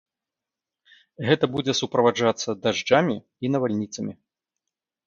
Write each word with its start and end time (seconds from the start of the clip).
Гэта 1.27 1.45
будзе 1.57 1.73
суправаджацца 1.81 2.49
дажджамі 2.65 3.15
і 3.47 3.57
навальніцамі. 3.59 4.13